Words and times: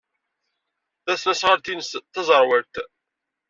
Tasnasɣalt-nnes 1.05 1.91
d 2.01 2.05
taẓerwalt. 2.13 2.75